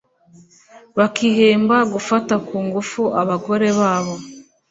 [0.97, 4.15] bakihemba gufata ku ngufu abagore babo